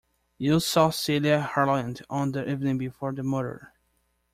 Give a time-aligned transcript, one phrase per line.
[0.39, 3.71] You saw Celia Harland on the evening before the murder.